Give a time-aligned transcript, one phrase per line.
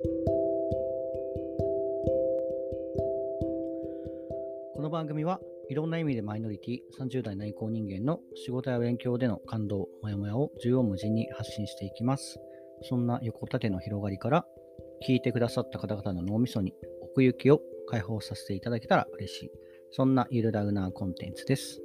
[0.00, 0.08] こ
[4.80, 12.38] の番組はいろんな意味でマイノリティ30代内向人間の仕事や勉強での感動、もやもやを縦横無尽に発信していきます。
[12.82, 14.46] そんな横縦の広がりから
[15.08, 19.50] 聞いてくださった方々の脳みそに奥行きを解放させていただけたら嬉しい。
[19.90, 21.82] そんなゆるダウナーコンテンツです。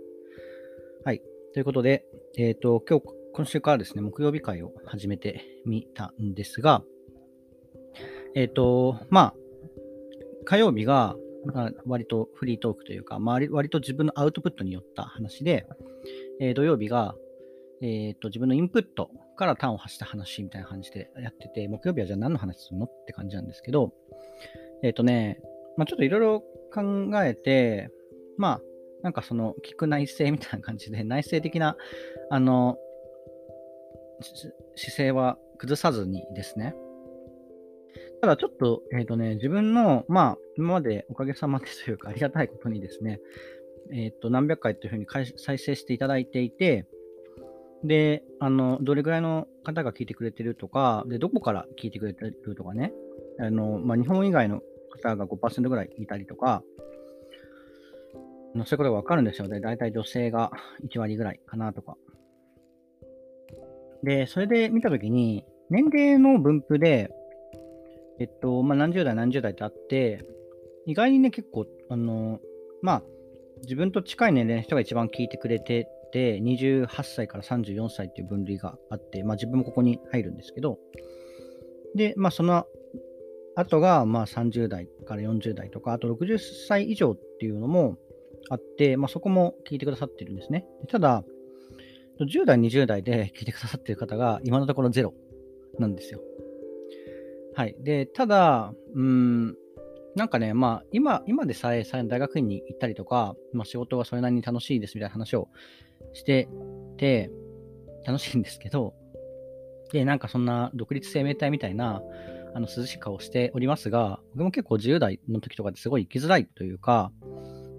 [1.04, 1.22] はい。
[1.54, 2.06] ということで、
[2.38, 6.84] えっ、と、今日、今週からですね、木曜日会を始めてみたんですが、
[8.36, 9.34] えっ、と、まあ、
[10.46, 15.66] 火曜日が、まあ、割とフリートークというか、まあ、割と自分のアウトプットによった話で、
[16.40, 17.16] えー土曜日が、
[17.82, 23.94] えーと自分のインプットから端を発した話みたいな感じでやってて、木曜日はじゃあ何の話するのって感じなんですけど、
[24.84, 25.40] えっ、とね、
[25.78, 26.40] まあ、ちょっといろいろ
[26.74, 27.90] 考えて、
[28.38, 28.62] まあ、
[29.04, 31.76] なんかその聞く内政みたいな感じで、内政的な、
[32.30, 32.78] あの、
[34.76, 36.74] 姿勢は崩さずにですね、
[38.24, 43.20] ただちょっと、えっ、とね、自分の、まあ、今までおかげさまでというか、ありがたいことにですね、
[43.92, 46.88] えっ、と、何百回というふうに再生していただいていて、
[47.84, 52.94] で、あの、どれぐらいの方が聞いてくれてるとか、で、どこから聞いてくれてるとかね、
[53.42, 56.64] あの、まあ、日本以外の方が5%ぐらいいたりとか、
[58.56, 59.60] のそういうことがわかるんですよね。
[59.60, 60.50] だいたい女性が
[60.90, 61.98] 1割ぐらいかなとか。
[64.02, 67.12] で、それで見たときに、年齢の分布で、
[68.24, 70.24] えっと、まあ、何十代何十代ってあって、
[70.86, 72.40] 意外にね、結構、あの、
[72.82, 73.04] まあ、
[73.64, 80.80] 自分と近い年齢の人が一番聞いてくれてて、28歳から34歳っていう分類があって、まあ、自分もここに入るんですけど、
[81.96, 82.66] で、まあ、その
[83.58, 86.40] 後が、まあ、30代から40代とか、あと60
[86.70, 87.98] 歳以上っていうのも
[88.50, 90.66] あって、まあ、そこも聞いてくださってるんですね。
[90.88, 91.26] ただ、
[92.22, 95.14] 10代、20代で聞いてくださってる方が今のところゼロ
[95.78, 96.22] なんですよ。
[97.56, 97.76] はい。
[97.80, 99.56] で、ただ、うん、
[100.16, 105.50] なんかね、まあ、今、今でさえ、さえ大学院に行ったりとか、まあ、仕事がそれなりに楽しいですみたいな話を
[106.14, 106.48] して
[106.98, 107.32] て、
[108.06, 108.94] 楽しいんですけど、
[109.92, 112.02] で、なんかそんな独立生命体みたいな、
[112.56, 117.12] あの、涼しい顔をしておりますが、僕も結構10代の時とかですごい生きづらいというか、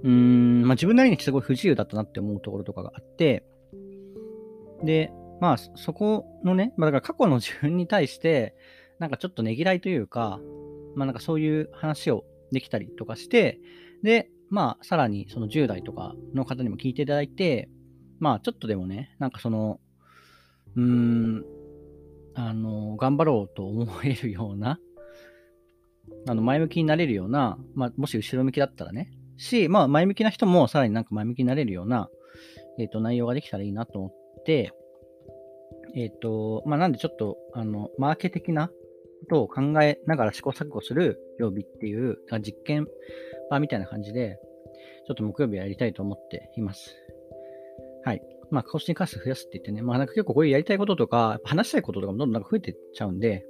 [0.02, 3.44] うーん、まあ自分なりにすごい不自由だったなって思うところとかがあって、
[4.82, 8.54] で、まあ、そそこのね、まあだから過去の自分に対して、
[8.98, 10.40] なんかちょっとねぎらいというか、
[10.94, 13.60] まあなんかそういう話をできたりとかして、
[14.02, 17.68] で、まあさらにその10代とかの方にも聞いていただいて、
[18.20, 19.80] まあちょっとでもね、なんかその、
[20.76, 21.44] うーん、
[22.34, 24.78] あの、頑張ろうと思えるような、
[26.28, 32.08] あの、前向きになれるような、まあもし後ろ向きだったらね、し、まあ前向きな人もさらになんか前向きになれるような、
[32.78, 34.72] えっ、と、内容ができたらいいなと思って、
[35.96, 38.70] えっ、と、まあなんでちょっと、あの、マーケ的な
[39.24, 42.86] ことを考えながら試行錯誤する曜日っていう、実験
[43.50, 44.38] 場みたいな感じで、
[45.06, 46.96] ちょっと木曜日やりたいと思っています。
[48.04, 48.22] はい。
[48.50, 53.44] まあ、更新回数増やすって言ってね、まあなんか結構こういうやりたいこととか、話したいこととかもどんどんなんか増えてっちゃうんで、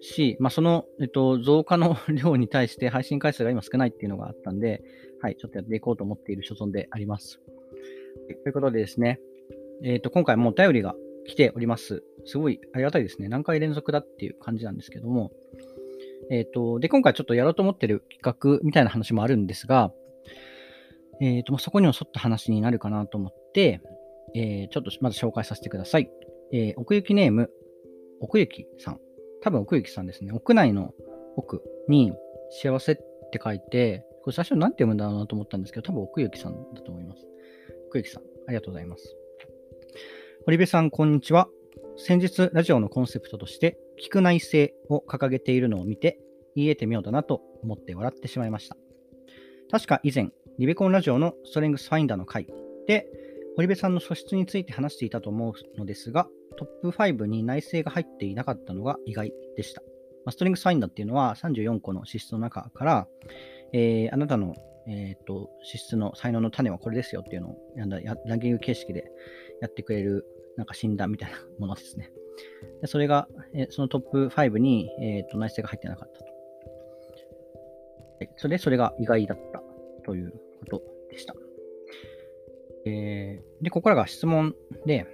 [0.00, 4.82] し、まあその、えっと、増加の量に対して配信回数が今少ないっていうのがあったんで、
[5.20, 7.40] はい、ちょっとやっていこうと思っている所存であります。
[8.42, 9.20] ということでですね、
[9.84, 10.94] えっと、今回もお便りが
[11.26, 12.02] 来ております。
[12.24, 13.28] すごいありがたいですね。
[13.28, 15.32] 何回連続だっていう感じなんですけども。
[16.30, 19.92] えっ、と、で、今回ちょっとやろうと思ってる企画みたいな話もあるんですが、
[21.20, 23.80] えっ、と、そこにも沿った話になるかなと思って、
[24.34, 26.10] えーちょっとまず紹介させてください。
[26.52, 27.50] えー奥行きネーム、
[28.20, 29.00] 奥行きさん。
[29.42, 30.32] 多分奥行きさんですね。
[30.32, 30.94] 屋内の
[31.36, 32.12] 奥に
[32.62, 32.96] 幸せっ
[33.30, 37.26] て書いて、これ最初何て読むんだろうなと思ったんですけど、多分奥行きさんだと思います。
[37.88, 39.16] 奥行きさん、ありがとうございます。
[40.44, 41.48] 堀部さん、こんにちは。
[41.96, 46.18] 先日、ラジオのコンセプトとして、聞く内政を掲げているのを見て、
[46.56, 48.76] 言えて妙だなと思って笑ってしまいました。
[49.70, 52.48] 確か以前、リベコンラジオのストレングスファインダーの回
[52.88, 53.06] で、
[53.54, 56.26] 堀部さんの素質について話していたと思うのですが、
[56.56, 59.82] トップ5に内政が入っていなかったのが意外でした。
[60.28, 63.08] ストレングスファインダーっていうのは34個の資質の中から、
[63.72, 64.56] えーあなたの、
[64.88, 67.56] えーと資質の才能の種はこれですよっていうのを
[68.26, 69.04] ランキング形式で
[69.62, 70.26] やってくれる
[70.56, 72.10] なんか診断みたいなものですね。
[72.82, 76.24] でそれが、えそのトップ5に、えーと内政が入ってなかったと。
[76.24, 76.30] は
[78.24, 79.62] いそれで、それが意外だった
[80.04, 81.34] ということでした。
[82.84, 84.54] えーで、ここからが質問
[84.84, 85.06] で、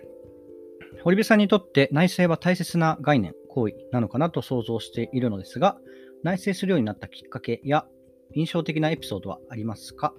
[1.05, 5.79] 堀部さんにとって内政は大切な概念、行為なのかなと想像しているのですが、
[6.23, 7.87] 内政するようになったきっかけや
[8.35, 10.15] 印象的なエピソードはありますか？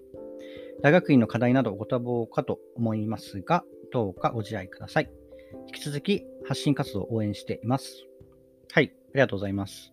[0.81, 5.09] 大学院の課題などご多忙かと思いますが、どうかご自愛ください。
[5.67, 8.05] 引き続き発信活動を応援しています。
[8.71, 9.91] はい、ありがとうございます。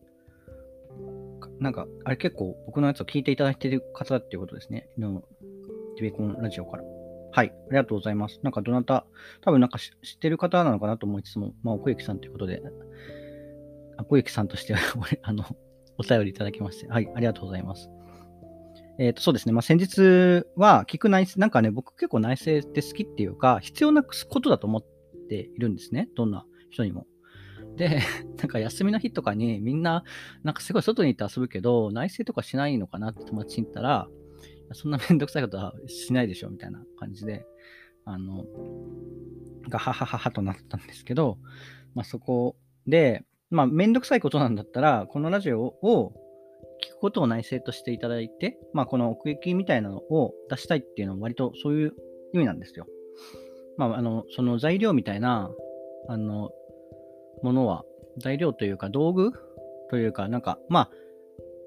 [1.60, 4.88] なんか、あれ結構僕のやつを聞いていただいている方だっていうことですね。
[4.98, 5.22] の、
[5.96, 6.84] ティベコンラジオから。
[7.32, 8.40] はい、ありがとうございます。
[8.42, 9.06] なんかどなた、
[9.42, 12.62] 多分なんか知ってる方なのかなと思いつつも、まあ、奥行さんということで、
[13.98, 14.80] 奥行さんとしては
[15.22, 15.44] あの、
[15.98, 17.90] お便りいただきまして、はい、ありがとうございます。
[18.98, 19.52] えっ、ー、と、そうですね。
[19.52, 24.84] まあ、先日は聞く内、なんかね、僕結構内政って好きっていうか、必要なことだと思っ
[25.28, 26.08] ているんですね。
[26.16, 27.06] どんな人にも。
[27.76, 28.00] で、
[28.38, 30.04] なんか休みの日とかにみんな、
[30.42, 34.08] なんかすごい外に行って遊ぶけど、内政とかしないのかなって友達に言ったら、
[34.72, 37.46] そんなめんどくさいことはしないでしょみたいな感じで、
[38.04, 38.46] あの、
[39.68, 41.38] がははははとなったんですけど、
[41.94, 42.56] まあそこ
[42.86, 46.14] で、まあめんどくさいことなんだったら、このラジオを
[46.82, 51.92] 聞くことを内政としていただいて、まあこの奥行きみたいなのを出したいっていうのは割とそういう
[52.32, 52.86] 意味なんですよ。
[53.76, 55.50] まああの、その材料みたいな、
[56.08, 56.50] あの、
[57.42, 57.84] ものは、
[58.18, 59.32] 材料というか道具
[59.90, 60.90] というか、なんか、まあ、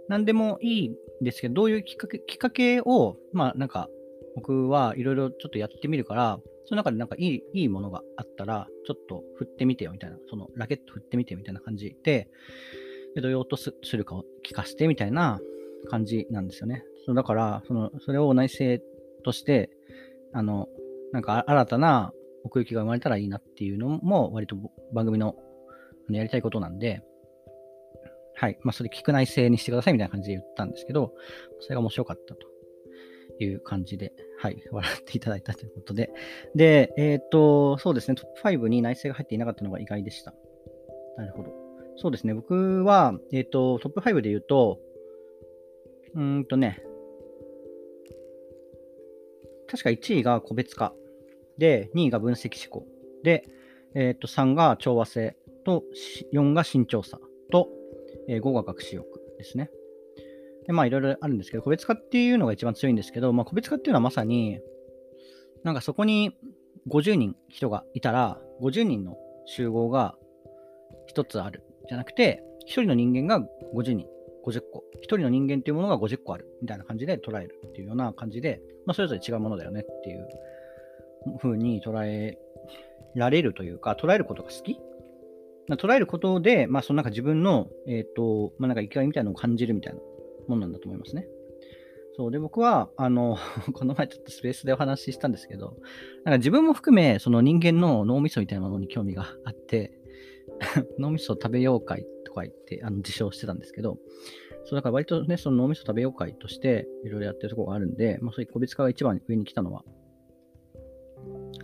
[0.07, 3.87] なんでもいいんですけど、どういうきっかけきっかけを、まあ、なんか、
[4.35, 12.27] 僕はいろいろちょっとやってみるから、その中でなんかいいいいものがあったら、ちょっと振ってみてよみたいな、そのラケット振ってみてみたいな感じで、
[13.19, 15.39] でどういう音するかを聞かせてみたいな
[15.89, 16.83] 感じなんですよね。
[17.05, 18.83] そうだから、そのそれを内政
[19.23, 19.69] として、
[20.33, 20.67] あの、
[21.11, 22.13] なんか新たな
[22.43, 24.55] 奥行きが生まれたらいいなっていうのも、割と
[24.93, 25.35] 番組の
[26.09, 27.01] やりたいことなんで、
[28.35, 28.57] はい。
[28.63, 31.13] まあ、それ聞く内政にしてくださいみたいな感じで言ったんですけど、
[31.59, 32.47] それが面白かったと
[33.43, 34.63] いう感じで、はい。
[34.71, 36.09] 笑っていただいたということで。
[36.55, 38.15] で、えっ、ー、と、そうですね。
[38.15, 40.33] トップ5に内政が入っていなかったのが意外でした。
[41.17, 41.68] なるほど。
[42.01, 42.33] そうですね。
[42.33, 44.79] 僕は、えっ、ー、と、トップ5で言うと、
[46.15, 46.81] うんとね、
[49.69, 50.93] 確か1位が個別化。
[51.57, 52.87] で、2位が分析思考。
[53.23, 53.49] で、
[53.95, 55.35] えっ、ー、と、3が調和性。
[55.65, 55.83] と、
[56.33, 57.19] 4が慎重さ
[57.51, 57.67] と、
[58.29, 59.05] えー、5が学習欲
[59.37, 59.69] ですね。
[60.65, 64.59] で、まあいろいろあるんですけど、個別化っていうのが一番強いんですけど、まあ個別化っていうのはまさに、
[65.63, 66.37] なんかそこに
[66.87, 70.15] 50人人がいたら、50人の集合が
[71.13, 73.43] 1つあるじゃなくて、1人の人間が
[73.75, 74.07] 50人、
[74.45, 76.45] 50個、1人の人間っていうものが50個ある。
[76.61, 79.81] みたいな感じで捉えるっていうような感じで、まあそれぞれ違うものだよね。
[79.81, 80.27] っていう
[81.41, 82.37] 風に捉え
[83.15, 84.79] られるというか、捉えることが好き。
[85.77, 89.99] 捉えることで、まあ、そのなんか自分の、えっ、ー、と、まあ、なんか生きがいみたいなのを感じるみたいな
[90.47, 91.27] ものなんだと思いますね。
[92.15, 92.31] そう。
[92.31, 93.37] で、僕は、あの、
[93.73, 95.77] この前ちょっとスペースでお話ししたんですけど、
[96.25, 99.98] なんか自分も含め、その人間の脳みそみたいなものに興味があって、
[100.99, 103.97] 脳みそ食べよう会とか言って、あの自称してたんですけど、
[104.65, 109.83] そうだから割とね、その脳みそ食べよう会としていろいろやってるところがあるんで、まあそういう個別化が一番上に来たのは、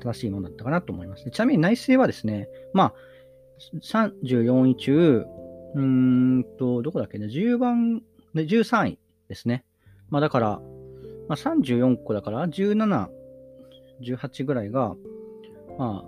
[0.02, 1.30] 正しいものだったかなと思います。
[1.30, 2.94] ちなみに内政はですね、まあ、
[3.82, 5.26] 34位中、
[5.76, 8.02] うーんと、どこだっけね、10番、
[8.34, 9.66] 13位ですね。
[10.10, 10.62] まあだから、
[11.28, 13.08] まあ、34個だから、17、
[14.02, 14.96] 18ぐらいが、
[15.78, 16.06] ま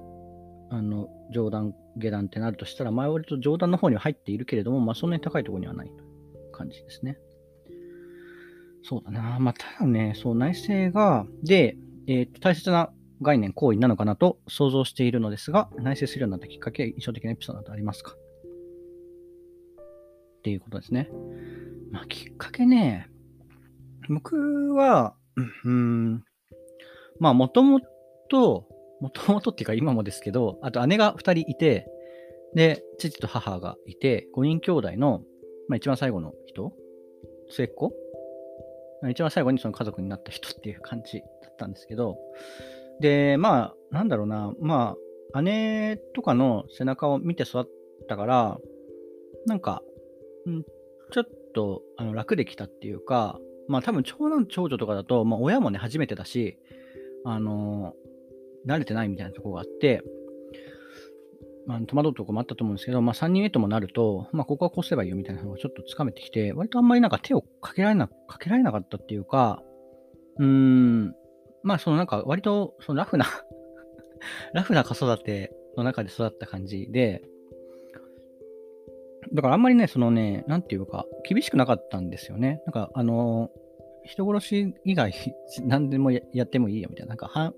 [0.69, 5.91] あ、あの、上段、下段ってなるとしたら、前割と上段の方には入っているけれども、まあそんなに高いところにはない
[6.51, 7.17] 感じですね。
[8.83, 9.37] そうだな。
[9.39, 11.77] まあただね、そう、内政が、で、
[12.07, 12.91] えー、大切な
[13.21, 18.11] 概念、行為なのかなと想像しているのですが、内省するようになったきっかけ、印象的なエピソードありますか？
[18.11, 18.15] っ
[20.43, 21.09] ていうことですね。
[21.91, 23.09] まあ、きっかけね、
[24.07, 25.15] 僕は、
[25.65, 26.23] うん、
[27.19, 27.81] まあ、もとも
[28.29, 31.87] と、もともとっていうか今もですけど、あと姉が2人いて、
[32.53, 35.21] で、父と母がいて、5人兄弟の、
[35.67, 36.73] まあ、一番最後の人、
[37.49, 37.93] 末っ子？
[39.09, 42.17] 一番最後にその家族になった人っていう感じだったんですけど、
[42.99, 44.95] で、まあ、なんだろうな、ま
[45.33, 47.65] あ、姉とかの背中を見て育っ
[48.07, 48.57] たから、
[49.45, 49.83] なんか、
[50.49, 50.63] ん
[51.11, 56.57] ちょっとあの楽できたっていうか、まあ多分長男長女とかだと、まあ親もね、初めてだし、
[57.23, 57.93] あの、
[58.67, 60.03] 慣れてないみたいなところがあって、
[61.65, 69.61] まあ、戸惑うとこもあったと思うんですけど、まあ3人目ともなると、まあここはこうすればいいよみたいなのがちょっとつかめてきて、割とあんまりなんか手をかけられな、かけられなかったっていうか、
[70.37, 71.15] うーん、
[71.63, 73.25] まあ、そのなんか割とそのラフな
[74.53, 77.21] ラフな子育ての中で育った感じで、
[79.33, 82.61] だからあんまりね、そのね、なんていうか、厳しくなかったんですよね。
[82.65, 83.51] なんか、あの、
[84.05, 85.13] 人殺し以外、
[85.65, 87.53] 何でもやってもいいよみたいな、なんか、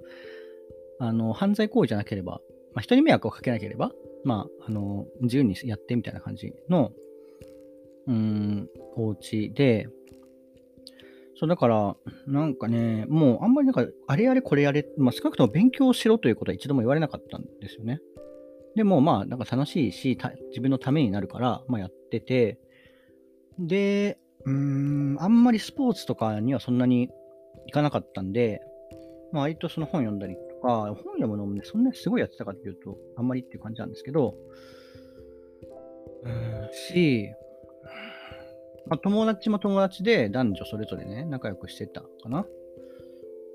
[1.00, 2.42] あの犯罪行為じゃなければ、
[2.74, 3.92] まあ、人に迷惑をかけなければ、
[4.24, 6.92] まあ、あの、自由にやってみたいな感じの、
[8.08, 9.88] うん、お家で、
[11.40, 11.96] そう、だから、
[12.28, 18.02] なんかね、もうあんまりなんか、あれやれこれやれ、まあ、少なくとも勉強しろということは一度も言われなかったんですよね。
[18.76, 20.18] でも、まあ、なんか楽しいし、
[20.50, 22.60] 自分のためになるから、まあ、やってて、
[23.58, 27.10] で、うーん、あんまりスポーツとかにはそんなに
[27.68, 28.62] 行かなかったんで、
[29.32, 34.36] まあ、割とその本読んだりか、本読むのもね、そんなにすごいやってたかっていうと、あんまりっていう感じなんですけど、
[36.24, 36.70] うん。
[36.72, 37.30] し、
[38.88, 42.46] まあ、友達も友達で男女それぞれね、仲良くしてたかな。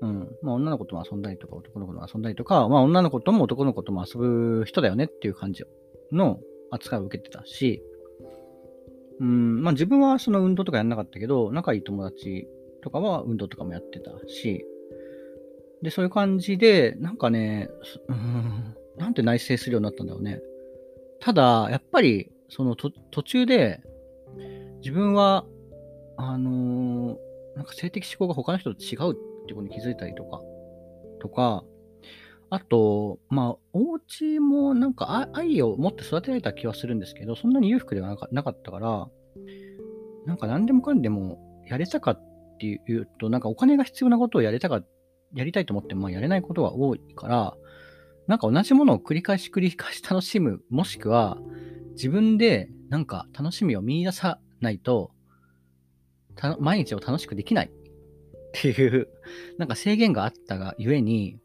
[0.01, 0.29] うん。
[0.41, 5.63] まあ、女の子とも遊んだりとか、男の子とも遊んだりとか、まあ、女の子とも男の子とも遊ぶ人だよねっていう感じ
[6.11, 6.39] の
[6.71, 7.83] 扱いを受けてたし、
[9.19, 12.47] うん、まあ自分はその運動とかやんなかったけど、仲いい友達
[12.81, 14.65] とかは運動とかもやってたし、
[15.85, 17.69] で、そういう感じで、なんかね、
[18.09, 20.41] うん、なんて内省するようになったんだろうね。
[21.19, 22.91] ただ、やっぱり、その途
[23.23, 23.81] 中で、
[24.79, 25.45] 自分は、
[26.17, 27.17] あのー、
[27.55, 29.15] なんか性的思考が他の人と違うっ
[29.47, 30.41] てことに気づいたりとか、
[31.19, 31.63] とか、
[32.49, 39.09] あと、まあ、お家もなんか愛を持って育てられた気はするんですけど、そんなに裕福ではなかったから、
[40.25, 44.87] なんか何でもかんでもやれたかっていうと、なんかお金が必要なことをやれたかっ、
[45.35, 47.55] やりたいと思ってもやれないことが多いから、
[48.27, 51.37] なんか同じものを繰り返し繰り返し楽しむ、もしくは
[51.91, 55.11] 自分でなんか楽しみを見出さないと、
[56.59, 57.71] 毎日を楽しくできないっ
[58.53, 59.07] ていう、
[59.57, 61.37] なんか制限があったがゆえに、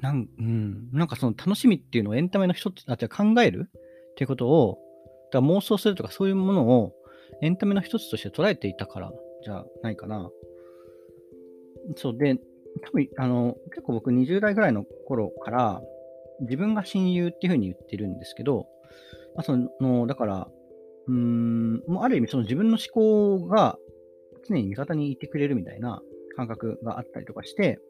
[0.00, 4.78] なん、うん、なんかその楽しみっていうのをエンタメの一つ、あ、じゃ考えるっていうことを、
[5.32, 6.92] だ妄想するとかそういうものを
[7.42, 9.12] エンタメの一つとして捉えていたから
[9.44, 10.30] じゃないかな。
[11.94, 12.36] そうで、
[12.82, 15.82] 多分あの結構僕20代ぐらいの頃から
[16.40, 18.66] 自分が親友っていうふうに言ってるんですけど、
[19.34, 20.48] まあ、そのだから、
[21.06, 23.78] うーん、もうある意味その自分の思考が
[24.48, 26.00] 常に味方にいてくれるみたいな
[26.36, 27.80] 感覚があったりとかして、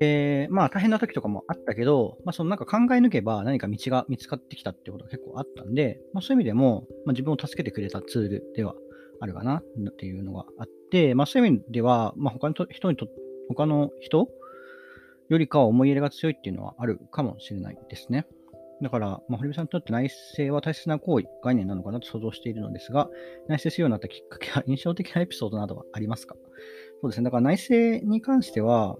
[0.00, 8.74] えー、まあ大変な時とかもあったけど、まあそのなんか考え抜けば何か道が見つかってきたってことが結構あったんで、まあそういう意味でも、まあ、自分を助けてくれたツールでは
[9.20, 9.62] あるかなっ
[9.98, 13.08] ていうのがあって、まあそういう意味では、まあ他の人にと、
[13.48, 14.28] 他の人
[15.28, 18.26] よりかは思い入れが強いっていうのはあるかもしれないですね。
[18.82, 23.08] だから、まあ、堀部さんにとって内政は大切な行為、概念なのかなと想像しているのですが、
[23.46, 26.34] 内政するようになったきっかけは 印象的なエピソードなどはありますか？
[27.02, 27.24] そうですね。
[27.24, 28.96] だから内政に関しては、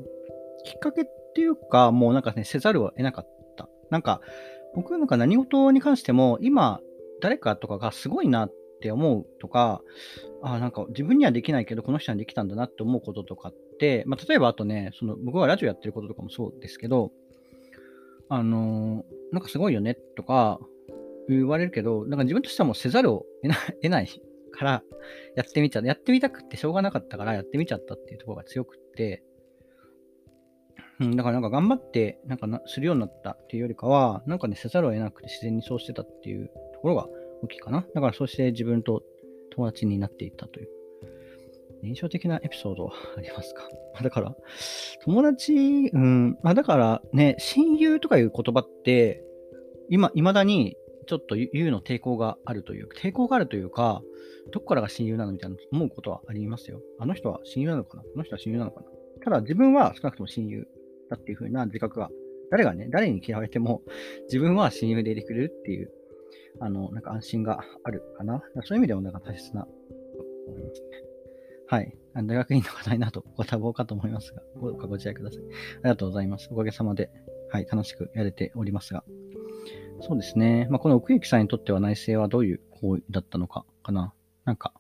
[0.65, 3.69] きっかけっていうか、もうなんかね、せざるを得なかった。
[3.91, 4.21] なんか、
[4.75, 6.81] 僕なんか何事に関しても、今、
[7.21, 9.83] 誰かとかがすごいなっって思うとか、
[10.43, 17.13] あなんか自分にはできないけど、この人にはできたんだなって思うこととかって、まあ、例えばあとね、その僕がラジオやってることとかもそうですけど、
[18.31, 20.61] あのー、なんかすごいよねとか
[21.29, 23.27] 言われるけど、なんか自分としてはもうせざるを
[23.83, 24.09] 得ない
[24.51, 24.83] から
[25.37, 29.23] やってみちゃやってみたくてしょうがなかったからやってみちゃったっていうところが強くって、
[31.01, 37.09] うん、だからなんか頑張ってなんかするようになったっていうよりかは、なんかね、せざるを得なくて自然にそうしてたっていうところが
[37.43, 37.87] 大きいかな？
[37.95, 39.03] だからそうして自分と
[39.53, 40.69] 友達になっていったという。
[41.83, 43.63] 印象的なエピソードはありますか？
[44.03, 44.37] だから、
[45.05, 45.55] 友達、
[45.93, 49.25] うん、まあだからね、親友とかいう言葉って、
[49.89, 54.03] 今、未だにちょっと言うの抵抗があるという、抵抗があるというか、
[54.53, 56.83] どこからが親友なのみたいな思うことはありますよ。
[56.99, 58.03] あの人は親友なのかな？
[58.03, 58.87] この人は親友なのかな？
[59.25, 60.69] ただ自分は少なくとも親友
[61.09, 62.11] だっていう風な自覚が、
[62.51, 63.81] 誰がね、誰に嫌われても、
[64.25, 65.91] 自分は親友でいてくれるっていう、
[66.61, 68.43] あの、なんか安心があるかな。
[68.65, 69.67] そういう意味でもなんか大切な、
[71.67, 71.97] はい。
[72.15, 75.39] 大学院の課題などご多忙かと思いますが、どうかご自愛ください。
[75.41, 76.49] ありがとうございます。
[76.51, 77.11] おかげさまで、
[77.51, 79.05] はい、楽しくやれておりますが。
[80.01, 80.67] そうですね。
[80.71, 84.13] まあ、この奥行さんにとっては内政はどういう行為だったのかかな。
[84.45, 84.73] なんか、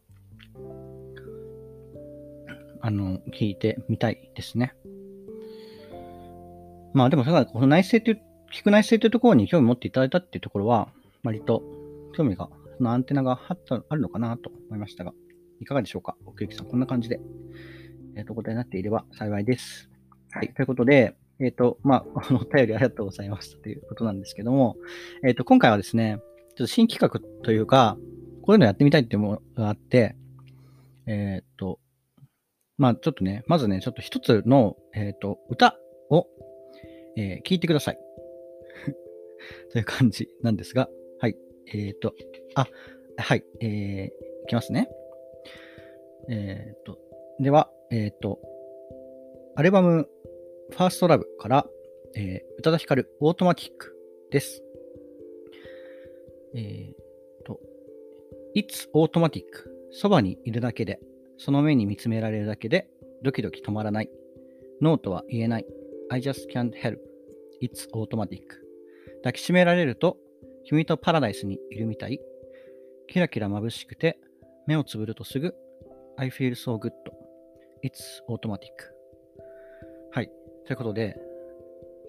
[2.81, 4.75] あの、聞いてみたいですね。
[6.93, 10.89] まあでも、この内政という、聞く内政というところに興味持っていただいたっていうところは、
[11.23, 11.63] 割と
[12.15, 15.13] 興味が、そのアンテナがあったあるのかなと思いましたが、
[15.61, 16.17] いかがでしょうか？
[16.27, 17.21] 奥行さん、こんな感じで、
[18.17, 19.91] えっ、ー、と、お答えになっていれば幸いです。
[20.31, 20.53] はい。
[20.55, 24.77] ということで、えっ、ー、と、まあ、 あの、お便りありがとうございましたということなんですけども、
[25.23, 26.19] えっ、ー、と、今回はですね、
[26.57, 27.99] ちょっと新企画というか、
[28.43, 30.17] こういうのやってみたいっていうものがあって、
[31.07, 31.79] えっ、と、
[32.79, 35.77] まあ、ちょっとね、まずね、ちょっと一つの、えっ、と、歌
[36.09, 36.27] を
[37.17, 37.99] えー、聞いてください。
[39.73, 41.00] という感じなんですが、はい。
[41.67, 42.15] えっ、ー、と、
[42.55, 42.67] あ、
[43.17, 43.45] はい。
[43.61, 44.11] えー、い
[44.49, 44.89] きますね。
[46.29, 46.99] えっ、ー、と、
[47.41, 48.39] では、えっ、ー、と、
[49.57, 50.09] アルバム、
[50.71, 51.67] ファーストラブから、
[52.17, 53.95] えー、宇多田ヒカル、オートマティック
[54.31, 54.63] です。
[56.55, 57.61] えっ、と、
[58.57, 59.43] It's Automatic
[59.93, 61.01] そばにいるだけで、
[61.39, 62.89] その目に見つめられるだけで、
[63.23, 64.11] ドキドキ止まらない。
[64.81, 65.67] ノーとは言えない。
[66.11, 66.99] I just can't help.
[67.63, 68.41] It's automatic.
[69.23, 70.17] 抱きしめられると、
[70.65, 72.21] 君とパラダイスにいるみたい。
[73.09, 74.19] キラキラ眩しくて、
[74.67, 75.55] 目をつぶるとすぐ
[76.17, 76.91] I feel so good.
[77.83, 78.61] It's automatic.
[80.13, 80.31] はい。
[80.67, 81.17] ということで、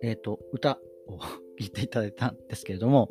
[0.03, 1.25] えっ、ー、と、歌を聴
[1.57, 3.09] いていただいたんですけれども、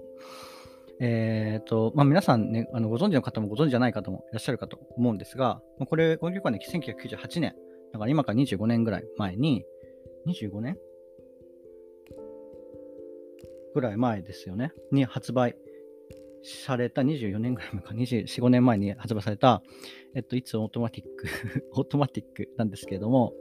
[1.01, 7.55] えっ、ー、と、まあ、皆さんね、あのご存知の方もご存知じゃない方もいらっしゃるかと思うんですが、これ、この曲はね、1998年、
[7.93, 9.65] だから今から25年ぐらい前に、
[10.27, 10.77] 25年
[13.75, 15.57] ぐらい前ですよね、に発売
[16.43, 19.63] された24年ぐらい前か、24、5年前に発売された、
[20.15, 23.35] えっと、いつオートマティック、 オートマティックなんですけれども、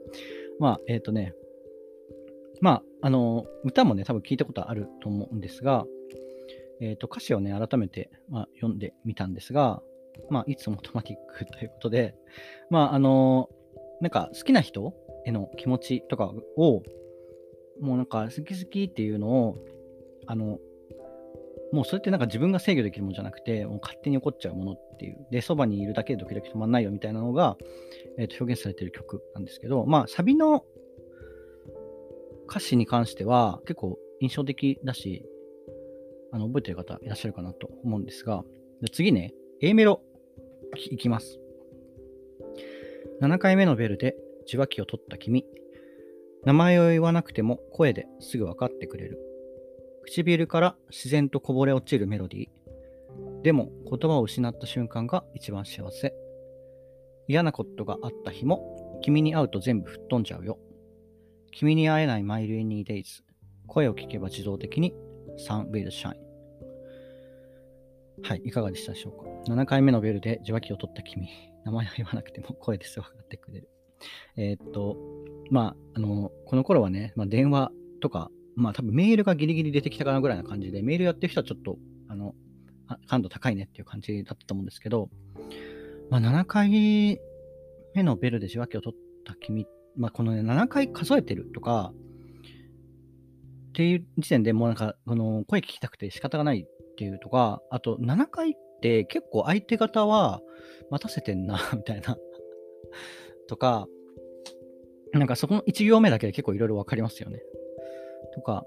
[0.59, 1.33] まあ、えっ、とね、
[2.62, 5.86] まあ、あの、歌もね、多分聞いたことあると思うんですが、
[6.81, 9.81] えっ、と、歌詞をね、改めて、まあ、読んでみたんですが、
[10.29, 12.15] まあ、いつもオートマティックということで、
[12.69, 13.50] まあ、あの、
[14.01, 14.93] なんか好きな人
[15.25, 16.83] への気持ちとかを、
[17.81, 19.57] もうなんか好き好きっていうのを、
[20.29, 20.59] あの、
[21.74, 25.25] もうそれってなんか自分が制御できるものじゃなくて、もう勝手に起こっちゃうものっていう。
[25.31, 27.57] で、そばにいるだけでドキドキ止まんないよみたいなのが、
[28.19, 30.65] えー、と表現されてる曲なんですけど、まあ、サビの
[32.48, 35.25] 歌詞に関しては結構印象的だし、
[36.31, 38.43] あの覚えてる方いらっしゃるかなと思うんですが、
[38.81, 40.01] で次ね、A メロ
[40.91, 41.39] いきます。
[43.21, 45.43] 7回目のベルで受話器を取った君。
[46.45, 49.28] 名前を言わなくても声ですぐ分かってくれる。
[50.06, 52.50] 唇から自然とこぼれ落ちるメロディー。
[53.44, 56.13] でも言葉を失った瞬間が一番幸せ。
[57.27, 60.58] 嫌なことがあった日も君に会うと全部吹っ飛んじゃうよ。
[61.51, 63.24] 君に会えないマイルイニーデイズ。
[63.68, 64.94] 声を聞けば自動的に
[65.48, 66.13] Sun will shine。
[68.24, 71.29] はい、いかがでしたでしょうか ?7 回目のベルで受話器を取った君。
[71.65, 73.70] 名前を言わなくても声です分かってくれる。
[74.38, 74.98] えー、っと、
[75.51, 81.77] まあ、あの、この頃はね、まあ、電話とかまあ多分メールがギリギリ出てきたかなぐらいな感じで、メールやってる人はちょっと、
[82.08, 82.36] あの、
[83.08, 85.10] 感度高いねっていう感じだったと思うんですけど、
[86.10, 86.70] まあ7回
[87.94, 91.94] 目のベルで受話器を取った君、まあこのね、7回数えてるとか、
[93.70, 100.42] っていう時点でもうなんか、この声聞きたくて仕方がないっていうとか、あと7回って結構相手方は
[100.90, 102.18] 待たせてんなみたいな
[103.48, 103.88] とか、
[105.14, 107.40] なんかそこの1行目だけで結構いろいろわかりますよね。
[108.34, 108.66] とか、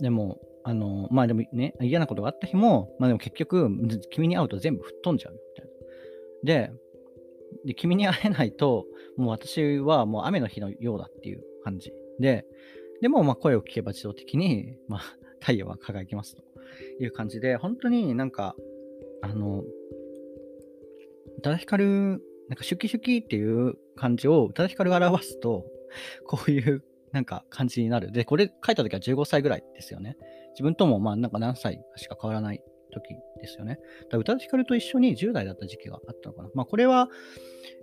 [0.00, 3.70] でも、あの、まあでもね、嫌なことがあった日も、まあでも結局、
[4.10, 5.70] 君に会うと全部吹っ飛んじゃうみたいな。
[6.44, 6.72] で、
[7.64, 11.92] で君に会えないと、もう私はもう雨の日のようだっていう感じ。
[12.18, 12.46] で、
[13.00, 15.00] でもまあ声を聞けば自動的に、まあ、
[15.40, 16.42] 太陽は輝きますと
[17.00, 18.54] いう感じで、本当になんか、
[19.22, 19.64] あの、
[21.38, 25.64] 宇多田ヒカル、なんかシュキシュキっていう感じを宇多田ヒカルが表すと、
[26.26, 28.12] こういうなんか感じになる。
[28.12, 30.16] で、これ書いた時は15歳ぐらいですよね。
[30.52, 33.78] 自分ともまあなんか何歳しか変わらない時ですよね。
[34.10, 36.50] だ宇多田ヒカルと一緒に10代だった時期があったのかな。
[36.54, 37.08] まあこれは、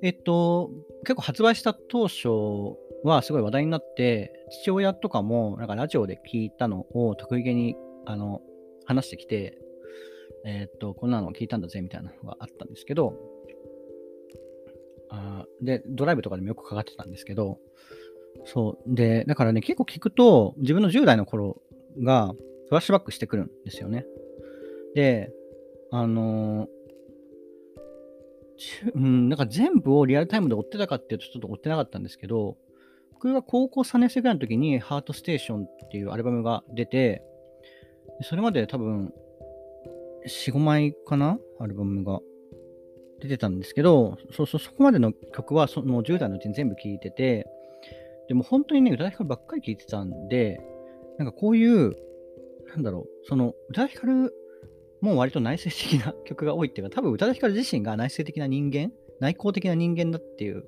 [0.02, 0.70] えっと、
[1.02, 2.30] 結構発売した当初
[3.04, 8.42] はすごい話題になって、父親とかもなんかラジオで聞いたのを得意げにあの
[8.86, 9.58] 話してきて、
[10.46, 13.14] えっと、こんなの聞いたんだぜみたいなのがあったんですけど、
[15.10, 17.60] あで、ドライブとかでもよくかかってたんですけど、
[18.46, 18.96] そう。
[18.96, 21.62] で、だからね、結構聞くと、自分の10代の頃
[22.02, 22.34] が
[22.68, 24.06] フラッシュバックしてくるんですよね。
[24.96, 25.32] で、
[25.92, 26.68] あのー、
[28.96, 32.58] うん、なんか全部をリアルタイムで追ってたかっていうとちょっと追ってなかったんですけど、
[33.14, 37.24] 僕が高校3年生ぐらいの時にハートステーションっていうアルバムが出て、
[38.22, 39.14] それまで多分
[40.28, 42.20] 4、5枚かなアルバムが
[43.22, 47.48] 出てたんですけど、そそ、そこまでの曲はその10代のうちに全部聴いてて、
[48.28, 50.60] でも本当にね、宇多田ヒカルばっかり聴いてたんで、
[51.18, 51.96] なんかこういう、
[52.68, 54.34] なんだろう、その宇多田ヒカル
[55.02, 60.66] も割と内省的な曲が多いっていうか、多分宇多田ヒカル自身が内省的な人間、内向的な人間だっていう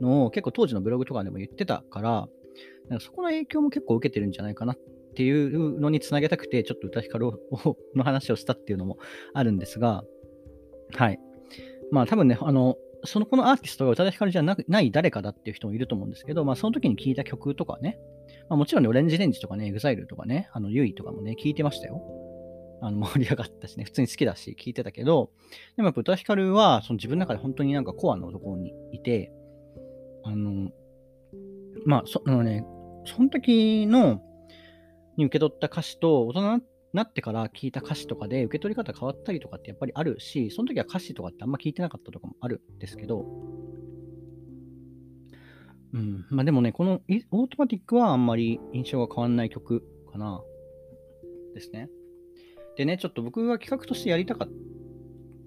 [0.00, 2.28] のを結構当時のブログとかでも言ってたから、
[2.88, 4.78] なんかそこの影響も結構受けてるんじゃないかなっ
[5.14, 7.26] ていうのにつなげたくて、ちょっと宇多田ヒカル
[7.94, 8.98] の話をしたっていうのも
[9.34, 10.04] あるんですが、
[10.92, 11.18] はい。
[11.90, 17.98] まあ多分ね、あの、そのこのアーティストが宇多田ヒカルじゃなくない誰かだっていう人もいると思うんですけど、まあその時に聴いた曲とかね、
[18.48, 22.02] まあもちろんね、オレンジレンジとかね、エグザイルとかね、あの、ユイとかもね、聴いてましたよ。
[22.82, 25.30] あの、盛り上がったしね、普通に好きだし、聴いてたけど、
[25.76, 29.32] でもやっぱ宇多田ヒカルは、その自分の中で本当になんかコアのところにいて、
[30.24, 30.70] あの、
[31.86, 32.64] まあ、そあのね、
[33.04, 34.22] その時の、
[35.16, 43.26] に受け取った歌詞と、大人なっなってから聞いた歌詞とかで受け取り方変わったりとかってやっぱりあるし、その時は歌詞とかってあんま聞いてなかったとかもあるんですけど、
[45.92, 46.26] うん。
[46.30, 47.00] まあでもね、この
[47.30, 50.42] オートマティックはあんまり印象が変わんない曲かな。
[51.54, 51.88] ですね。
[52.76, 54.54] でね、ちょっと僕が企画としてやりたかった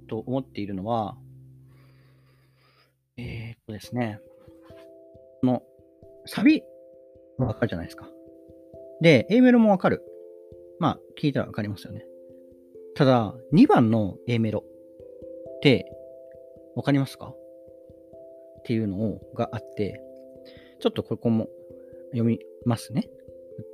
[0.09, 1.17] と思っているのは、
[3.17, 3.21] そ
[3.69, 4.19] うですね。
[5.41, 5.63] この、
[6.25, 6.61] サビ
[7.37, 8.09] わかるじゃないですか。
[9.01, 10.03] で、A メロもわかる。
[10.83, 12.05] まあ、聞いたらわかりますよね。
[12.95, 15.89] ただ、2番の A メロって、
[16.75, 17.33] わかりますか？
[18.59, 20.01] っていうのをがあって、
[20.81, 21.47] ちょっとここも
[22.07, 23.07] 読みますね。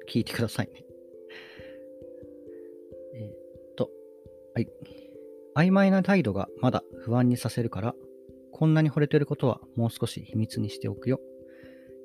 [0.07, 0.85] 聞いてくださいね。
[3.15, 3.89] え、っと、
[4.53, 4.67] はい。
[5.55, 7.95] 曖昧な態度がまだ不安にさせるから、
[8.51, 11.19] こんなに惚れてることはもう少し秘密にしておくよ。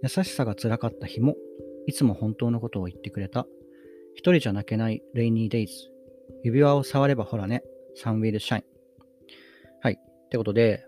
[0.03, 1.37] 優しさが辛かった日も、
[1.87, 3.47] いつも本当のことを言ってくれた。
[4.15, 5.73] 一人じゃ泣けないレイニーデイズ。
[6.43, 7.63] 指輪を触ればほらね、
[7.97, 8.65] サンウィルシャイン。
[9.81, 9.99] はい。
[9.99, 10.87] ってことで、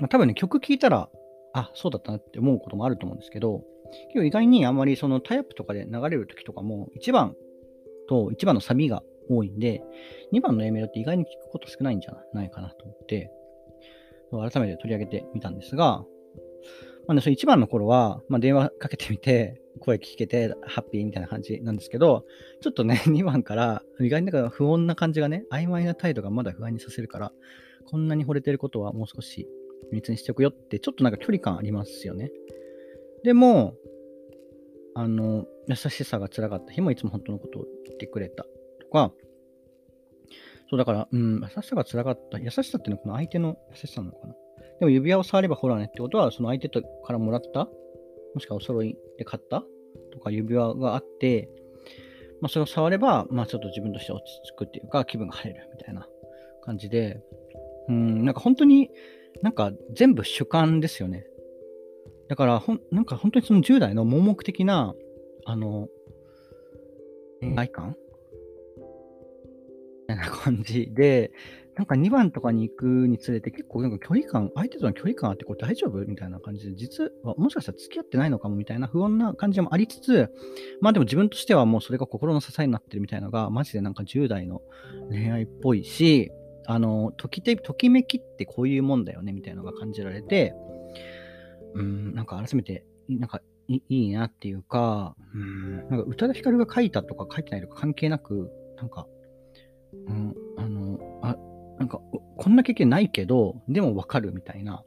[0.00, 1.08] まあ、多分ね、曲聴いたら、
[1.52, 3.64] あ、そうだったなって思うこともあると思うんですけど、
[4.08, 7.34] 結構意外にあんまりそのタイアップとかで流れるときとかも、1番
[8.08, 9.82] と1番のサビが多いんで、
[10.32, 13.30] 2番の A メロって意外に聞くこと少ないんじゃないかなと思って、
[14.30, 16.04] 改めて取り上げてみたんですが、
[17.06, 22.24] まあね、その1番の頃は、まあ、電話かけてみて、声聞けて、ハッピーみたいな感じなんですけど、
[22.60, 27.32] ちょっとね、 2番から意外になんか不穏な感じがね、曖昧な態度がまだ不安にさせるから、
[27.84, 29.48] こんなに惚れてることはもう少し
[29.90, 32.30] 秘密にしておくよって、ちょっとなんか距離感ありますよね。
[33.22, 33.74] でも、
[34.94, 38.44] あの、優しさが辛かった日もいつも本当のことを言ってくれた
[38.80, 39.12] とか、
[40.68, 42.38] そうだから、うん、優しさが辛かった。
[42.38, 44.34] 優しさっていうのはこの相手の優しさなのかな。
[44.80, 47.68] でも指輪を触ればほらねってことは、その相手とからもらった
[48.36, 49.64] もしくはお揃いで買った
[50.12, 51.48] とか指輪があって、
[52.42, 56.06] まあ、それを触れば、まあ、ちょっと自分として落ち着くっていうか、気分が晴れるみたいな
[56.62, 57.22] 感じで、
[57.88, 58.90] うん、なんか本当に
[59.40, 61.24] なんか全部主観ですよね。
[62.28, 64.94] だからほん、なんか本当にその10代の盲目的な、
[65.46, 65.88] あの、
[67.40, 67.96] 恋愛観
[70.08, 71.32] みたいな感じで、
[71.76, 80.30] なんか2番とかに行くにつれて結構なんか距離感、相手との距離感あってこれ大丈夫みたいな感じで、実はもしかしたら付き合ってないのかもみたいな不穏な感じもありつつ、
[80.80, 84.62] まあでも自分としてはもうそれが心の支えになってるみたいなのが、マジでなんか10代の
[85.10, 86.30] 恋愛っぽいし、
[86.66, 90.54] あの、ときて、ときめきってこういうもんだよね、みたいなのが感じられて、
[91.74, 99.06] うん、なんか改めて、なんかいいなっていうか、うん、なんか宇多田ヒカルが書いたとか書いてないとか関係なく、なんか、
[100.08, 100.75] うん、あの、
[101.86, 102.00] なんか、
[102.36, 104.82] こんな経験ないけど、でもわかるみたいな。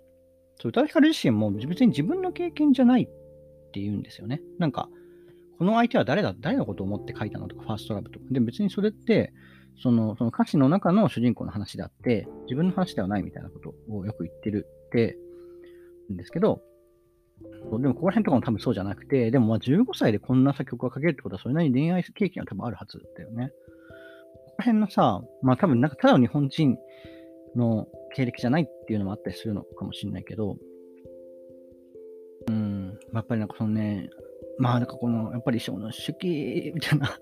[0.61, 3.05] そう宇多田ヒカル自身も別に自分の経験じゃないっ
[3.71, 4.41] て言うんですよね。
[4.57, 4.89] なんか、
[5.57, 8.25] この相手は誰だ、誰のことを思って書いたのとか、ファーストラブとか。
[8.31, 9.33] で、別にそれって、
[9.81, 15.17] そのその歌詞の中の主人公の話であって、自分の話ではないみたいなことをよく言ってるって
[16.11, 16.61] んですけど、
[17.79, 23.51] でもここら辺とかも多分そうじゃなくて、でもまあ15歳でこんな作曲が書けるってことはそれなりに恋愛経験は多分あるはずだよね。
[24.59, 26.77] ここら辺のさ、まあ多分なんかただの日本人
[27.55, 30.57] の経歴じゃないっていうのもあったりするのかもしれないけど、
[32.49, 34.09] うん、やっぱりなんかそのね、
[34.57, 37.17] まあなんかこの、やっぱり小の手記みたいな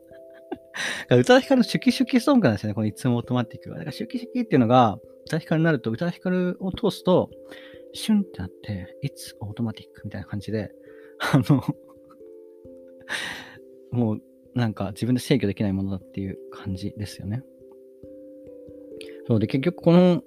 [1.12, 3.76] 宇多田ヒカルのシュキシュキソングなんですよね、このいつもオートマティックが。
[3.76, 7.30] だからシュキシュキっていうのが、宇多田ヒカルになると、宇多田ヒカルを通すと、
[7.93, 10.71] シュンってなって、It's automatic みたいな感じで、
[11.19, 11.62] あの
[13.91, 14.21] もう
[14.58, 17.43] なんか自分で制御できないものだっていう感じですよね。
[19.28, 20.24] そうで、結局この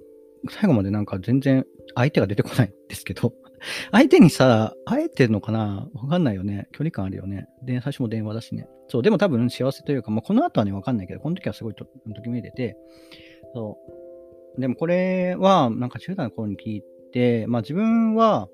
[0.49, 3.35] 最後までなんか全然相手が出てこないんですけど、
[3.91, 5.89] 相手にさ、会えてるのかな？
[5.95, 6.69] わかんないよね。
[6.73, 7.49] 距離感あるよね。
[7.65, 8.69] で、最初も電話だしね。
[8.89, 12.77] そう、でも多分幸せというか、まあ、この後はね、わかんないけど、この時はすごいとときめいてて、
[13.55, 13.79] そ
[14.57, 14.61] う。
[14.61, 18.49] でもこれは、なんか10代の頃に聞いて、まあ自分は、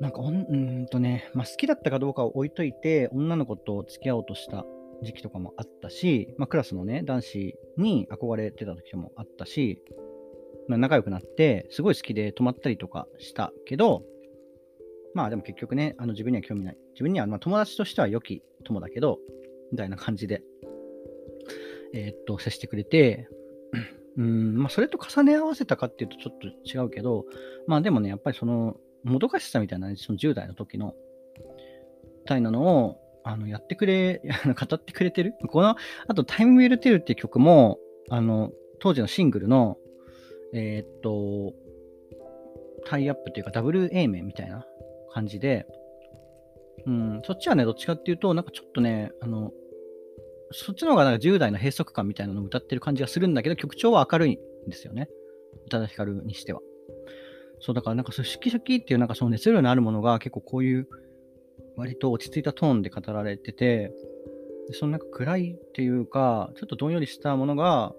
[0.00, 4.64] なんかうんとね、まあ、好きだったかどうかを置いといて、女の子と付き合おうとした
[5.02, 9.82] 時期とかもあったし、まあ、クラスのね、男子に憧れてた時もあったし、
[10.68, 14.04] まあ、仲良くなって、すごい好きで泊まったりとかしたけど、
[15.14, 16.76] まあでも結局ね、あの自分には興味ない。
[16.92, 19.18] 自分にはま友達としては良き友だけど、
[19.72, 20.42] みたいな感じで、
[21.92, 23.28] えー、っと、接してくれて、
[24.16, 27.24] うん、まあそれと重ね合わせたかっていうとちょっと違うけど、
[27.66, 30.94] まあでもね、やっぱりその、もどかしさみたいな、ね、その10代の時の、
[31.36, 35.34] みたいなのを、あの、やってくれ、 語ってくれてる？
[35.48, 37.78] この、あと、タイムウェルテルっていう曲も、
[38.10, 39.76] あの、当時のシングルの、
[40.54, 41.54] えー、っと、
[42.86, 44.66] タイアップっていうか、ダブル A 面みたいな
[45.12, 45.66] 感じで、
[46.86, 49.52] うん、そっちはね、どっちかっていうと、なんかちょっとね、あの、
[50.52, 55.08] そっちの方がなんか10代の閉塞感みたいなのを歌ってる感じがするんだけど、曲調は明るいんですよね。
[55.66, 56.60] 宇多田ヒカルにしては。
[57.60, 60.88] そう、だからなんかそう、シュキシュキっていうなんかその熱量のあるものが結構こういう
[61.76, 63.92] 割と落ち着いたトーンで語られてて、
[64.72, 67.94] そのなんか暗いっていうか、ちょっとどんよりしたものが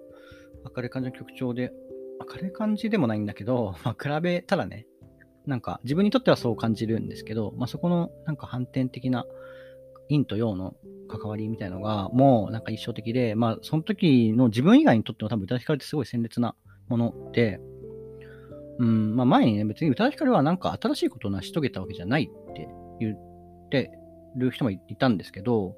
[0.76, 1.72] 明るい感じの曲調で
[2.20, 4.86] 明るい感じでもないんだけど、 まあ、比べたらね、
[5.46, 9.24] なんか自分にとってはそう感じるんですけど、まあ、そこのなんか反転的な
[10.08, 10.76] 陰と陽の
[11.08, 16.54] 関わりみたいのがもうなんか印象的で、まあその時の自分以外にとっても多分宇多田ヒカルってすごい鮮烈な
[16.88, 17.60] もので、
[18.80, 22.66] うん、まあ前にね別に宇多田ヒカルはなんか新しいことを成し遂げたわけじゃないって
[22.98, 23.90] 言って
[24.36, 25.76] る人もいたんですけど、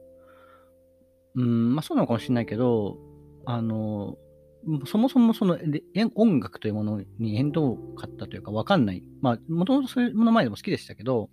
[1.35, 2.99] うん、まあそうなのかもしれないけど、
[3.45, 4.17] あの、
[4.87, 5.59] そもそもその
[6.15, 9.03] 音楽というものに縁遠かったというか分かんない。
[9.21, 11.29] まあ、もともとそういうもの前でも好きでしたけど、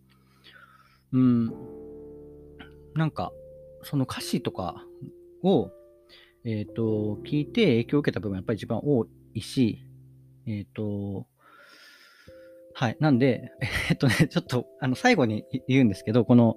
[1.14, 1.54] うん、
[2.96, 3.32] なんか、
[3.84, 4.84] その歌詞とか
[5.44, 5.70] を、
[6.46, 9.06] えっ、ー、と、聞いて影響を受けた部分やっぱり一番多
[9.36, 9.86] いし、
[10.48, 11.28] えっ、ー、と、
[12.80, 12.98] はい。
[13.02, 13.52] なんで、
[13.92, 16.56] えっとね、ちょっと、あの、最後に言うんですけど、この、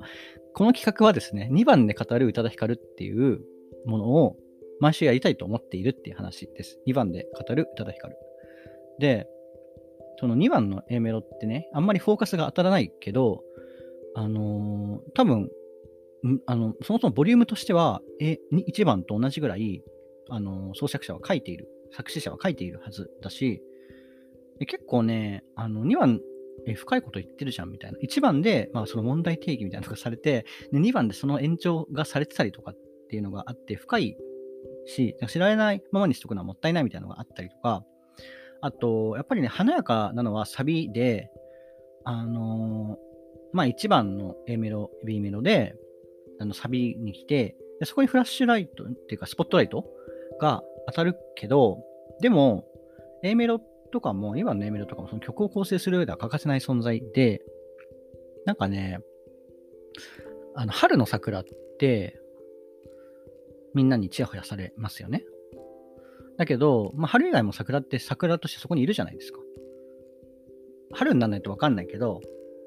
[0.54, 3.40] この企画はですね、2番で語る宇多田ヒカルっていう
[3.86, 4.36] ものを
[4.78, 6.80] 毎週やりたいと思っているっていう話です。
[6.86, 8.16] 2番で語る宇多田ヒカル。
[9.00, 9.26] で、
[10.20, 13.42] その2番の A メロってね、あんまりフォーカスが当たらないけど、
[14.14, 15.50] あのー、多分、
[16.46, 19.82] あの、そもそもボリュームとしては、え、1番と同じぐらい、
[20.28, 23.60] あのー、創作者は書いている、作詞者は書いているはずだし、
[24.66, 26.20] 結構ね、あの、2番、
[26.66, 27.98] え、深いこと言ってるじゃんみたいな。
[27.98, 32.76] 1番で、まあ、その問題定義みたいなのがされて、で2番でその延長がされてたりとかっ
[33.08, 34.16] ていうのがあって、深い
[34.86, 37.84] し、知られないままにしとくのはもったいないみたいなのがあったりとか、
[38.60, 41.30] あと、やっぱりね、華やかなのはサビで、
[42.04, 45.74] あのー、まあ、1番の A メロ、B メロで、
[46.40, 49.84] あのサビに来てで、そこにフラッシュライトっていうか、スポットライト
[50.40, 51.82] が当たるけど、
[52.20, 52.64] でも、
[53.24, 57.42] A メロってとかも、2番の A メロとかもその曲を構成する上では欠かせない存在で、
[58.44, 58.98] なんかね、
[60.56, 61.44] あの、春の桜っ
[61.78, 62.18] て、
[63.74, 65.24] みんなにチヤホヤされますよね。
[66.36, 69.38] だけど、まあ、春以外も桜って桜としてそこにいるじゃないですか。
[70.92, 72.20] 春にならないとわかんないけど、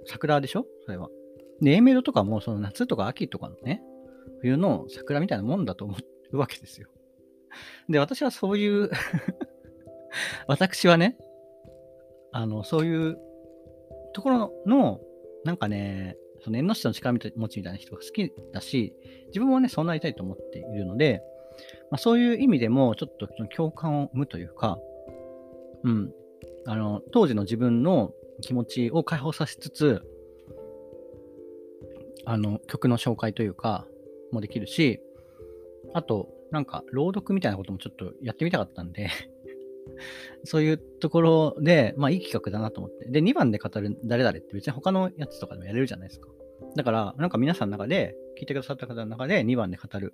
[0.08, 0.66] 桜でしょ？
[0.86, 1.10] それは。
[1.62, 3.82] で、A メロとかも、その夏とか秋とかのね、
[4.42, 5.98] 冬の桜みたいなもんだと思
[6.32, 6.90] うわけですよ。
[7.90, 8.90] で、私はそういう
[10.48, 11.18] 私はね、
[12.32, 13.18] あの、そういう
[14.14, 15.02] ところの、
[15.44, 18.94] なんかね、その縁の下の力持ちみたいな人が好きだし、
[19.28, 21.22] 自分もね、そうなりたいと思っているので、
[21.90, 24.80] まあ、そういう意味でも、ちょっと共感を生むというか、
[25.84, 26.14] うん、
[26.66, 30.02] あの、当時の自分の気持ちを解放させつつ、
[32.26, 33.88] あの、曲の紹介というか、
[34.32, 35.00] もできるし、
[35.94, 39.10] あと、なんか、朗読みたいなこともちょっとやってみたかったんで
[40.44, 43.10] そういうところで、まあいい企画だなと思って。
[43.10, 46.30] で、2番で語る誰々って別に他のやつとかでもやれるじゃないですか。
[46.76, 50.14] だから、なんか皆さんの中で、聞いてくださった方の中で2番で語る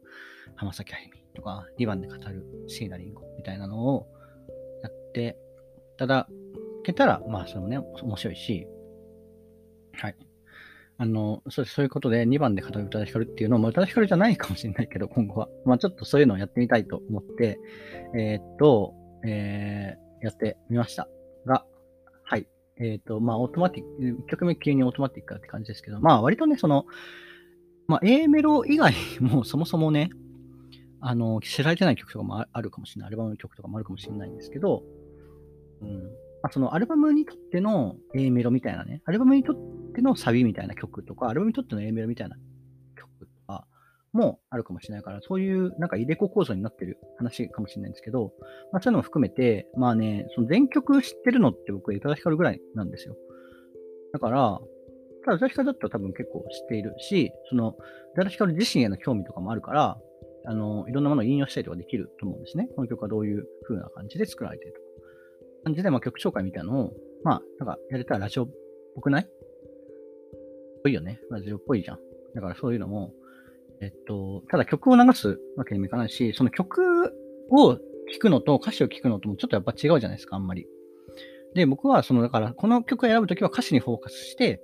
[0.55, 4.07] 浜崎あゆみとか、2番で語る椎名林檎みたいなのを
[4.83, 5.37] やって、
[5.97, 6.29] ただ、
[6.83, 8.67] けたら、まあそれもね、面白いし、
[9.93, 10.15] はい。
[10.97, 15.49] あの、そうそういうことで2番で語る宇多田ヒカルっていうのも、宇多田ヒカルじゃないかもしれないけど、今後は。
[15.65, 17.59] まあちょっとそういうのをやってみたいと思って、
[18.15, 18.93] えー、っと、
[19.25, 21.07] えー、やってみました
[21.45, 21.65] が、
[22.23, 22.47] はい。
[22.77, 26.85] えっ、ー、と、まあ、オートマティック、1曲目急にオートマティックって感じですけど、まあ、割とね、その、
[27.87, 30.09] まあ、A メロ以外も そもそもね、
[30.99, 33.09] あの、知られてない曲とかもあるかもしれない。
[33.09, 34.83] アルバムの曲とかもあるかもしれないんですけど、
[35.81, 36.03] うん。
[36.43, 39.55] まあ、そのアルバムにとっての A メロみたいなね、アルバムにとっ
[39.93, 42.37] てのサビみたいな曲とか、アルバムにとっての A メロみたいな
[44.13, 48.33] もあるかもしれないから、そういうなんか入れ子構造になってる話かもしれないんですけど、
[48.71, 53.15] まあそういうのも含めて、まあね、その全曲知ってるのって僕、宇多田ヒカルぐらいなんですよ。
[54.13, 54.59] だから、
[55.25, 57.75] ただ宇多田ヒカルだったら多分結構知っているし、その、宇
[58.17, 59.97] 多田ヒカル自身への興味とかもあるから、
[60.45, 62.67] あの、いろんなものを引用したりとかできると思うんですね。
[62.75, 64.85] この曲はどういう風な感じで作られてるとか。
[65.65, 66.93] 感じで、まあ曲紹介みたいなのを、
[67.23, 68.49] まあ、なんかやれたらラジオっ
[68.95, 69.29] ぽくない？
[70.83, 71.21] ぽいよね。
[71.29, 71.99] ラジオっぽいじゃん。
[72.33, 73.13] だからそういうのも、
[73.81, 77.13] えっと、ただ曲を流すわけにもいかないし、その曲
[77.49, 77.79] を聴
[78.19, 80.67] くのと歌詞を聴くのともちょっとやっぱ違うじゃないですか、あんまり。
[81.55, 84.61] で、僕はその、だから、この曲を選ぶときは歌詞にフォーカスして、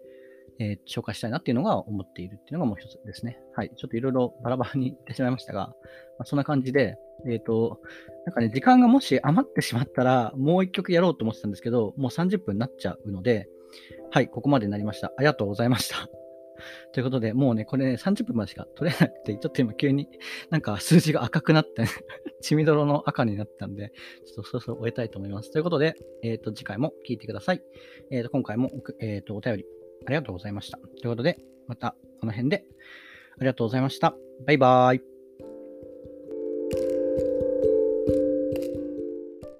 [0.60, 3.40] えー、紹介したいなっていうのが思っているっていうのがもう一つですね。
[3.56, 3.72] はい。
[3.76, 5.76] ちょっといろいろバラバラに言ってしまいましたが、ま
[6.20, 7.80] あ、そんな感じで、えっ、ー、と、
[8.26, 13.48] なんかね、時間がもし余ってしまったら、もう一曲やろうと思ってたんですけど、もう30分になっちゃうので、
[14.12, 15.08] はい、ここまでになりました。
[15.18, 16.27] ありがとうございました。
[16.94, 20.08] ということで、もうね、これね、30分までしか取れなくて、ちょっと今急に
[20.50, 21.88] なんか数字が赤くなって、ね
[22.42, 23.92] 血みどろの赤になったんで、
[24.26, 25.52] ちょっとそろそろ終えたいと思います。
[25.52, 27.62] ということで、えっ、ー、と、次回も聞いてください。
[28.12, 29.66] えっ、ー、と、今回も、えっ、ー、と、お便り
[30.06, 30.78] ありがとうございました。
[30.78, 32.66] ということで、またこの辺で
[33.38, 34.16] ありがとうございました。
[34.46, 35.17] バイバーイ。